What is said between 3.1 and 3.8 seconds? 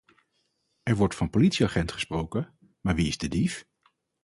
de dief?